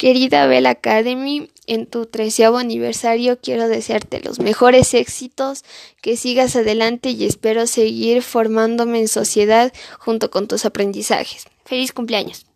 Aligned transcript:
Querida 0.00 0.46
Bell 0.46 0.64
Academy, 0.64 1.50
en 1.66 1.84
tu 1.84 2.06
treceavo 2.06 2.56
aniversario 2.56 3.38
quiero 3.38 3.68
desearte 3.68 4.22
los 4.22 4.38
mejores 4.38 4.94
éxitos, 4.94 5.62
que 6.00 6.16
sigas 6.16 6.56
adelante 6.56 7.10
y 7.10 7.26
espero 7.26 7.66
seguir 7.66 8.22
formándome 8.22 9.00
en 9.00 9.08
sociedad 9.08 9.74
junto 9.98 10.30
con 10.30 10.48
tus 10.48 10.64
aprendizajes. 10.64 11.48
Feliz 11.66 11.92
cumpleaños. 11.92 12.46